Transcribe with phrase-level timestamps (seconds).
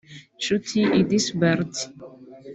[0.39, 1.73] Nshuti Idesbald